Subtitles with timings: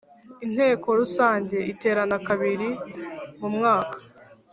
[0.45, 3.97] Inteko Rusange iterana kabirimu mwaka